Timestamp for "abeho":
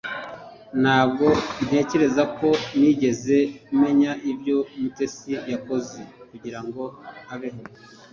7.33-7.61